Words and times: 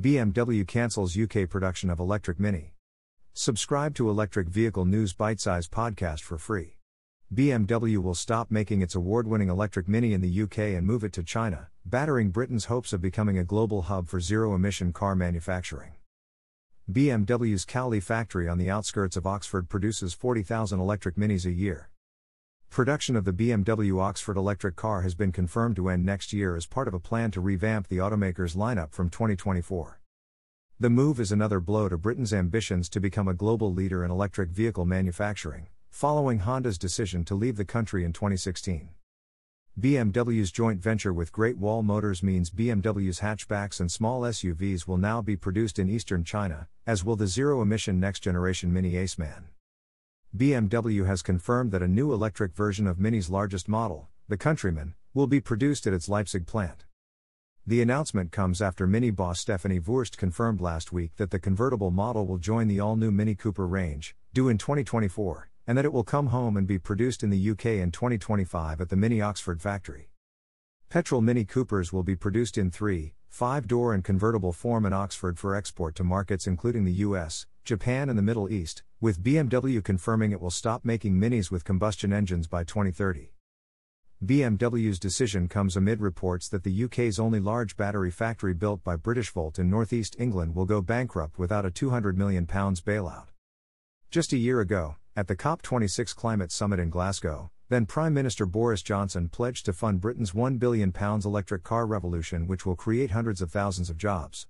BMW 0.00 0.66
cancels 0.66 1.14
UK 1.14 1.46
production 1.46 1.90
of 1.90 2.00
electric 2.00 2.40
Mini. 2.40 2.72
Subscribe 3.34 3.94
to 3.96 4.08
Electric 4.08 4.48
Vehicle 4.48 4.86
News 4.86 5.12
Bitesize 5.12 5.68
podcast 5.68 6.20
for 6.20 6.38
free. 6.38 6.78
BMW 7.34 7.98
will 7.98 8.14
stop 8.14 8.50
making 8.50 8.80
its 8.80 8.94
award 8.94 9.28
winning 9.28 9.50
electric 9.50 9.88
Mini 9.88 10.14
in 10.14 10.22
the 10.22 10.42
UK 10.42 10.58
and 10.58 10.86
move 10.86 11.04
it 11.04 11.12
to 11.12 11.22
China, 11.22 11.68
battering 11.84 12.30
Britain's 12.30 12.64
hopes 12.64 12.94
of 12.94 13.02
becoming 13.02 13.36
a 13.36 13.44
global 13.44 13.82
hub 13.82 14.08
for 14.08 14.20
zero 14.20 14.54
emission 14.54 14.90
car 14.90 15.14
manufacturing. 15.14 15.92
BMW's 16.90 17.66
Cowley 17.66 18.00
factory 18.00 18.48
on 18.48 18.56
the 18.56 18.70
outskirts 18.70 19.18
of 19.18 19.26
Oxford 19.26 19.68
produces 19.68 20.14
40,000 20.14 20.80
electric 20.80 21.16
Minis 21.16 21.44
a 21.44 21.52
year. 21.52 21.89
Production 22.70 23.16
of 23.16 23.24
the 23.24 23.32
BMW 23.32 24.00
Oxford 24.00 24.36
electric 24.36 24.76
car 24.76 25.02
has 25.02 25.16
been 25.16 25.32
confirmed 25.32 25.74
to 25.74 25.88
end 25.88 26.06
next 26.06 26.32
year 26.32 26.54
as 26.54 26.66
part 26.66 26.86
of 26.86 26.94
a 26.94 27.00
plan 27.00 27.32
to 27.32 27.40
revamp 27.40 27.88
the 27.88 27.96
automaker's 27.96 28.54
lineup 28.54 28.92
from 28.92 29.10
2024. 29.10 30.00
The 30.78 30.88
move 30.88 31.18
is 31.18 31.32
another 31.32 31.58
blow 31.58 31.88
to 31.88 31.98
Britain's 31.98 32.32
ambitions 32.32 32.88
to 32.90 33.00
become 33.00 33.26
a 33.26 33.34
global 33.34 33.74
leader 33.74 34.04
in 34.04 34.12
electric 34.12 34.50
vehicle 34.50 34.84
manufacturing, 34.84 35.66
following 35.90 36.38
Honda's 36.38 36.78
decision 36.78 37.24
to 37.24 37.34
leave 37.34 37.56
the 37.56 37.64
country 37.64 38.04
in 38.04 38.12
2016. 38.12 38.90
BMW's 39.78 40.52
joint 40.52 40.80
venture 40.80 41.12
with 41.12 41.32
Great 41.32 41.58
Wall 41.58 41.82
Motors 41.82 42.22
means 42.22 42.52
BMW's 42.52 43.18
hatchbacks 43.18 43.80
and 43.80 43.90
small 43.90 44.20
SUVs 44.20 44.86
will 44.86 44.96
now 44.96 45.20
be 45.20 45.34
produced 45.34 45.80
in 45.80 45.90
eastern 45.90 46.22
China, 46.22 46.68
as 46.86 47.04
will 47.04 47.16
the 47.16 47.26
zero 47.26 47.62
emission 47.62 47.98
next 47.98 48.20
generation 48.20 48.72
Mini 48.72 48.92
Aceman. 48.92 49.46
BMW 50.36 51.04
has 51.06 51.22
confirmed 51.22 51.72
that 51.72 51.82
a 51.82 51.88
new 51.88 52.12
electric 52.12 52.54
version 52.54 52.86
of 52.86 53.00
Mini's 53.00 53.30
largest 53.30 53.68
model, 53.68 54.06
the 54.28 54.36
Countryman, 54.36 54.94
will 55.12 55.26
be 55.26 55.40
produced 55.40 55.88
at 55.88 55.92
its 55.92 56.08
Leipzig 56.08 56.46
plant. 56.46 56.84
The 57.66 57.82
announcement 57.82 58.30
comes 58.30 58.62
after 58.62 58.86
Mini 58.86 59.10
boss 59.10 59.40
Stephanie 59.40 59.80
Wurst 59.80 60.16
confirmed 60.16 60.60
last 60.60 60.92
week 60.92 61.16
that 61.16 61.32
the 61.32 61.40
convertible 61.40 61.90
model 61.90 62.28
will 62.28 62.38
join 62.38 62.68
the 62.68 62.78
all 62.78 62.94
new 62.94 63.10
Mini 63.10 63.34
Cooper 63.34 63.66
range, 63.66 64.14
due 64.32 64.48
in 64.48 64.56
2024, 64.56 65.50
and 65.66 65.76
that 65.76 65.84
it 65.84 65.92
will 65.92 66.04
come 66.04 66.28
home 66.28 66.56
and 66.56 66.64
be 66.64 66.78
produced 66.78 67.24
in 67.24 67.30
the 67.30 67.50
UK 67.50 67.66
in 67.66 67.90
2025 67.90 68.80
at 68.80 68.88
the 68.88 68.94
Mini 68.94 69.20
Oxford 69.20 69.60
factory. 69.60 70.10
Petrol 70.88 71.20
Mini 71.20 71.44
Coopers 71.44 71.92
will 71.92 72.04
be 72.04 72.14
produced 72.14 72.56
in 72.56 72.70
3, 72.70 73.14
5 73.28 73.66
door 73.66 73.92
and 73.92 74.04
convertible 74.04 74.52
form 74.52 74.86
in 74.86 74.92
Oxford 74.92 75.40
for 75.40 75.56
export 75.56 75.96
to 75.96 76.04
markets 76.04 76.46
including 76.46 76.84
the 76.84 76.92
US, 76.92 77.46
Japan, 77.70 78.08
and 78.08 78.18
the 78.18 78.22
Middle 78.22 78.50
East, 78.50 78.82
with 79.00 79.22
BMW 79.22 79.80
confirming 79.84 80.32
it 80.32 80.40
will 80.40 80.50
stop 80.50 80.84
making 80.84 81.14
minis 81.14 81.52
with 81.52 81.62
combustion 81.62 82.12
engines 82.12 82.48
by 82.48 82.64
2030. 82.64 83.32
BMW's 84.24 84.98
decision 84.98 85.46
comes 85.46 85.76
amid 85.76 86.00
reports 86.00 86.48
that 86.48 86.64
the 86.64 86.84
UK's 86.84 87.20
only 87.20 87.38
large 87.38 87.76
battery 87.76 88.10
factory 88.10 88.54
built 88.54 88.82
by 88.82 88.96
Britishvolt 88.96 89.60
in 89.60 89.70
northeast 89.70 90.16
England 90.18 90.56
will 90.56 90.64
go 90.64 90.82
bankrupt 90.82 91.38
without 91.38 91.64
a 91.64 91.70
£200 91.70 92.16
million 92.16 92.44
bailout. 92.44 93.28
Just 94.10 94.32
a 94.32 94.36
year 94.36 94.60
ago, 94.60 94.96
at 95.14 95.28
the 95.28 95.36
COP26 95.36 96.12
climate 96.16 96.50
summit 96.50 96.80
in 96.80 96.90
Glasgow, 96.90 97.52
then 97.68 97.86
Prime 97.86 98.12
Minister 98.12 98.46
Boris 98.46 98.82
Johnson 98.82 99.28
pledged 99.28 99.64
to 99.66 99.72
fund 99.72 100.00
Britain's 100.00 100.32
£1 100.32 100.58
billion 100.58 100.92
electric 100.98 101.62
car 101.62 101.86
revolution, 101.86 102.48
which 102.48 102.66
will 102.66 102.74
create 102.74 103.12
hundreds 103.12 103.40
of 103.40 103.52
thousands 103.52 103.90
of 103.90 103.96
jobs. 103.96 104.48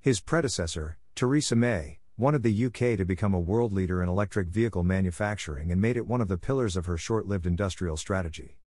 His 0.00 0.20
predecessor, 0.20 0.96
Theresa 1.14 1.54
May, 1.54 1.98
wanted 2.22 2.44
the 2.44 2.66
UK 2.66 2.96
to 2.96 3.04
become 3.04 3.34
a 3.34 3.40
world 3.40 3.72
leader 3.72 4.00
in 4.00 4.08
electric 4.08 4.46
vehicle 4.46 4.84
manufacturing 4.84 5.72
and 5.72 5.82
made 5.82 5.96
it 5.96 6.06
one 6.06 6.20
of 6.20 6.28
the 6.28 6.38
pillars 6.38 6.76
of 6.76 6.86
her 6.86 6.96
short 6.96 7.26
lived 7.26 7.48
industrial 7.48 7.96
strategy. 7.96 8.58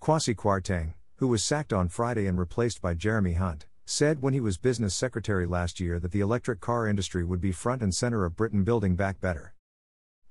Kwasi 0.00 0.36
Kwarteng, 0.36 0.94
who 1.16 1.26
was 1.26 1.42
sacked 1.42 1.72
on 1.72 1.88
Friday 1.88 2.28
and 2.28 2.38
replaced 2.38 2.80
by 2.80 2.94
Jeremy 2.94 3.32
Hunt, 3.32 3.66
said 3.86 4.22
when 4.22 4.34
he 4.34 4.40
was 4.40 4.56
business 4.56 4.94
secretary 4.94 5.46
last 5.46 5.80
year 5.80 5.98
that 5.98 6.12
the 6.12 6.20
electric 6.20 6.60
car 6.60 6.86
industry 6.86 7.24
would 7.24 7.40
be 7.40 7.50
front 7.50 7.82
and 7.82 7.92
center 7.92 8.24
of 8.24 8.36
Britain 8.36 8.62
building 8.62 8.94
back 8.94 9.20
better. 9.20 9.52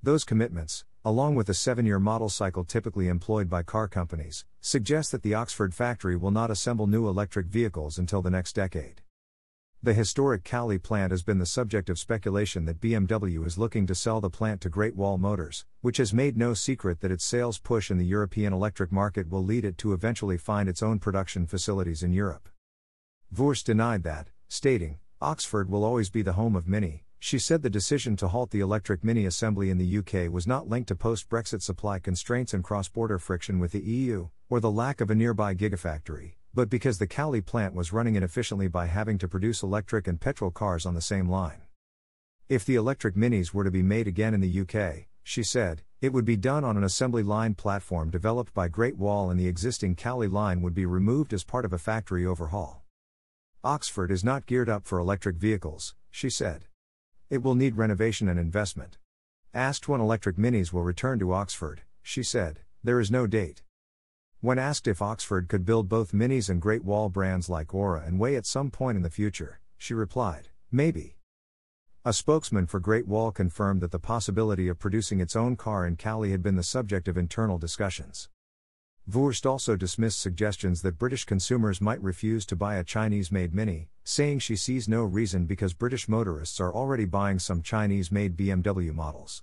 Those 0.02 0.24
commitments, 0.24 0.86
along 1.04 1.34
with 1.34 1.48
the 1.48 1.52
seven 1.54 1.84
year 1.84 2.00
model 2.00 2.30
cycle 2.30 2.64
typically 2.64 3.08
employed 3.08 3.50
by 3.50 3.64
car 3.64 3.86
companies, 3.86 4.46
suggest 4.62 5.12
that 5.12 5.22
the 5.22 5.34
Oxford 5.34 5.74
factory 5.74 6.16
will 6.16 6.30
not 6.30 6.50
assemble 6.50 6.86
new 6.86 7.06
electric 7.06 7.48
vehicles 7.48 7.98
until 7.98 8.22
the 8.22 8.30
next 8.30 8.54
decade. 8.54 9.02
The 9.86 9.94
historic 9.94 10.42
Cowley 10.42 10.78
plant 10.78 11.12
has 11.12 11.22
been 11.22 11.38
the 11.38 11.46
subject 11.46 11.88
of 11.88 11.96
speculation 11.96 12.64
that 12.64 12.80
BMW 12.80 13.46
is 13.46 13.56
looking 13.56 13.86
to 13.86 13.94
sell 13.94 14.20
the 14.20 14.28
plant 14.28 14.60
to 14.62 14.68
Great 14.68 14.96
Wall 14.96 15.16
Motors, 15.16 15.64
which 15.80 15.98
has 15.98 16.12
made 16.12 16.36
no 16.36 16.54
secret 16.54 16.98
that 17.02 17.12
its 17.12 17.24
sales 17.24 17.60
push 17.60 17.88
in 17.88 17.96
the 17.96 18.04
European 18.04 18.52
electric 18.52 18.90
market 18.90 19.28
will 19.30 19.44
lead 19.44 19.64
it 19.64 19.78
to 19.78 19.92
eventually 19.92 20.38
find 20.38 20.68
its 20.68 20.82
own 20.82 20.98
production 20.98 21.46
facilities 21.46 22.02
in 22.02 22.12
Europe. 22.12 22.48
Wurst 23.30 23.66
denied 23.66 24.02
that, 24.02 24.30
stating, 24.48 24.98
Oxford 25.20 25.70
will 25.70 25.84
always 25.84 26.10
be 26.10 26.22
the 26.22 26.32
home 26.32 26.56
of 26.56 26.66
Mini. 26.66 27.04
She 27.20 27.38
said 27.38 27.62
the 27.62 27.70
decision 27.70 28.16
to 28.16 28.26
halt 28.26 28.50
the 28.50 28.58
electric 28.58 29.04
Mini 29.04 29.24
assembly 29.24 29.70
in 29.70 29.78
the 29.78 29.98
UK 29.98 30.32
was 30.32 30.48
not 30.48 30.68
linked 30.68 30.88
to 30.88 30.96
post 30.96 31.28
Brexit 31.28 31.62
supply 31.62 32.00
constraints 32.00 32.52
and 32.52 32.64
cross 32.64 32.88
border 32.88 33.20
friction 33.20 33.60
with 33.60 33.70
the 33.70 33.82
EU, 33.82 34.30
or 34.50 34.58
the 34.58 34.68
lack 34.68 35.00
of 35.00 35.10
a 35.10 35.14
nearby 35.14 35.54
gigafactory, 35.54 36.32
but 36.56 36.70
because 36.70 36.96
the 36.96 37.06
Cowley 37.06 37.42
plant 37.42 37.74
was 37.74 37.92
running 37.92 38.14
inefficiently 38.14 38.66
by 38.66 38.86
having 38.86 39.18
to 39.18 39.28
produce 39.28 39.62
electric 39.62 40.08
and 40.08 40.18
petrol 40.18 40.50
cars 40.50 40.86
on 40.86 40.94
the 40.94 41.02
same 41.02 41.28
line. 41.28 41.60
If 42.48 42.64
the 42.64 42.76
electric 42.76 43.14
minis 43.14 43.52
were 43.52 43.62
to 43.62 43.70
be 43.70 43.82
made 43.82 44.08
again 44.08 44.32
in 44.32 44.40
the 44.40 44.60
UK, 44.62 45.06
she 45.22 45.42
said, 45.42 45.82
it 46.00 46.14
would 46.14 46.24
be 46.24 46.38
done 46.38 46.64
on 46.64 46.78
an 46.78 46.82
assembly 46.82 47.22
line 47.22 47.52
platform 47.52 48.08
developed 48.08 48.54
by 48.54 48.68
Great 48.68 48.96
Wall 48.96 49.28
and 49.28 49.38
the 49.38 49.46
existing 49.46 49.96
Cowley 49.96 50.28
line 50.28 50.62
would 50.62 50.72
be 50.72 50.86
removed 50.86 51.34
as 51.34 51.44
part 51.44 51.66
of 51.66 51.74
a 51.74 51.78
factory 51.78 52.24
overhaul. 52.24 52.84
Oxford 53.62 54.10
is 54.10 54.24
not 54.24 54.46
geared 54.46 54.70
up 54.70 54.86
for 54.86 54.98
electric 54.98 55.36
vehicles, 55.36 55.94
she 56.10 56.30
said. 56.30 56.64
It 57.28 57.42
will 57.42 57.54
need 57.54 57.76
renovation 57.76 58.28
and 58.28 58.40
investment. 58.40 58.96
Asked 59.52 59.88
when 59.88 60.00
electric 60.00 60.36
minis 60.36 60.72
will 60.72 60.84
return 60.84 61.18
to 61.18 61.34
Oxford, 61.34 61.82
she 62.02 62.22
said, 62.22 62.60
there 62.82 62.98
is 62.98 63.10
no 63.10 63.26
date. 63.26 63.60
When 64.40 64.58
asked 64.58 64.86
if 64.86 65.00
Oxford 65.00 65.48
could 65.48 65.64
build 65.64 65.88
both 65.88 66.12
Minis 66.12 66.50
and 66.50 66.60
Great 66.60 66.84
Wall 66.84 67.08
brands 67.08 67.48
like 67.48 67.74
Ora 67.74 68.02
and 68.06 68.20
Wey 68.20 68.36
at 68.36 68.44
some 68.44 68.70
point 68.70 68.96
in 68.96 69.02
the 69.02 69.08
future, 69.08 69.60
she 69.78 69.94
replied, 69.94 70.50
maybe. 70.70 71.16
A 72.04 72.12
spokesman 72.12 72.66
for 72.66 72.78
Great 72.78 73.08
Wall 73.08 73.32
confirmed 73.32 73.80
that 73.80 73.92
the 73.92 73.98
possibility 73.98 74.68
of 74.68 74.78
producing 74.78 75.20
its 75.20 75.34
own 75.34 75.56
car 75.56 75.86
in 75.86 75.96
Cowley 75.96 76.32
had 76.32 76.42
been 76.42 76.54
the 76.54 76.62
subject 76.62 77.08
of 77.08 77.16
internal 77.16 77.56
discussions. 77.56 78.28
Wurst 79.08 79.46
also 79.46 79.74
dismissed 79.74 80.20
suggestions 80.20 80.82
that 80.82 80.98
British 80.98 81.24
consumers 81.24 81.80
might 81.80 82.02
refuse 82.02 82.44
to 82.46 82.56
buy 82.56 82.76
a 82.76 82.84
Chinese 82.84 83.32
made 83.32 83.54
Mini, 83.54 83.88
saying 84.04 84.40
she 84.40 84.54
sees 84.54 84.86
no 84.86 85.02
reason 85.02 85.46
because 85.46 85.72
British 85.72 86.08
motorists 86.08 86.60
are 86.60 86.74
already 86.74 87.06
buying 87.06 87.38
some 87.38 87.62
Chinese 87.62 88.12
made 88.12 88.36
BMW 88.36 88.92
models. 88.92 89.42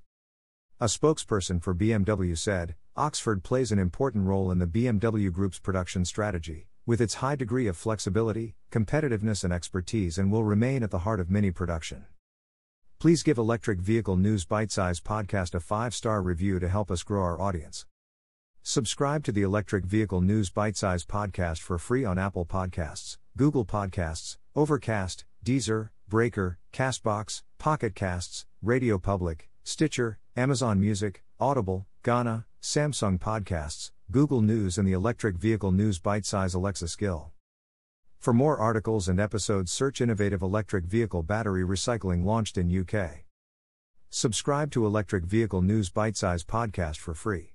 A 0.80 0.86
spokesperson 0.86 1.64
for 1.64 1.74
BMW 1.74 2.38
said, 2.38 2.76
Oxford 2.96 3.44
plays 3.44 3.72
an 3.72 3.80
important 3.80 4.28
role 4.28 4.52
in 4.52 4.60
the 4.60 4.68
BMW 4.68 5.32
Group's 5.32 5.58
production 5.58 6.06
strategy, 6.06 6.68
with 6.86 7.02
its 7.02 7.16
high 7.16 7.36
degree 7.36 7.66
of 7.66 7.76
flexibility, 7.76 8.54
competitiveness, 8.70 9.44
and 9.44 9.52
expertise, 9.52 10.20
and 10.20 10.32
will 10.32 10.44
remain 10.44 10.84
at 10.84 10.92
the 10.92 11.00
heart 11.00 11.20
of 11.20 11.28
Mini 11.28 11.50
production. 11.50 12.06
Please 13.00 13.24
give 13.24 13.40
Electric 13.40 13.80
Vehicle 13.80 14.16
News 14.16 14.46
Bitesize 14.46 15.02
Podcast 15.02 15.56
a 15.56 15.60
five 15.60 15.96
star 15.96 16.22
review 16.22 16.60
to 16.60 16.70
help 16.70 16.92
us 16.92 17.02
grow 17.02 17.24
our 17.24 17.42
audience. 17.42 17.88
Subscribe 18.62 19.24
to 19.24 19.32
the 19.32 19.42
Electric 19.42 19.86
Vehicle 19.86 20.22
News 20.22 20.52
Bitesize 20.52 21.04
Podcast 21.04 21.62
for 21.62 21.80
free 21.80 22.06
on 22.06 22.20
Apple 22.20 22.46
Podcasts, 22.46 23.18
Google 23.36 23.66
Podcasts, 23.66 24.38
Overcast, 24.56 25.26
Deezer, 25.44 25.90
Breaker, 26.08 26.60
Castbox, 26.72 27.42
Pocket 27.58 27.96
Casts, 27.96 28.46
Radio 28.62 29.00
Public, 29.00 29.50
Stitcher, 29.64 30.20
Amazon 30.38 30.80
Music, 30.80 31.24
Audible, 31.40 31.88
Gaana, 32.04 32.44
Samsung 32.62 33.18
Podcasts, 33.18 33.92
Google 34.12 34.42
News, 34.42 34.78
and 34.78 34.86
the 34.86 34.92
Electric 34.92 35.38
Vehicle 35.38 35.72
News 35.72 36.00
Bitesize 36.00 36.54
Alexa 36.54 36.90
skill. 36.90 37.32
For 38.20 38.34
more 38.34 38.58
articles 38.58 39.08
and 39.08 39.20
episodes, 39.20 39.72
search 39.72 40.02
Innovative 40.02 40.42
Electric 40.42 40.84
Vehicle 40.86 41.24
Battery 41.24 41.64
Recycling 41.64 42.26
launched 42.26 42.58
in 42.58 42.70
UK. 42.70 43.24
Subscribe 44.10 44.70
to 44.72 44.86
Electric 44.86 45.24
Vehicle 45.24 45.62
News 45.62 45.90
Bitesize 45.90 46.46
Podcast 46.46 46.98
for 46.98 47.14
free. 47.14 47.54